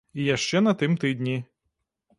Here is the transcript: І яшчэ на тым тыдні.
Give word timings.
І 0.21 0.23
яшчэ 0.27 0.61
на 0.69 0.73
тым 0.81 0.97
тыдні. 1.05 1.39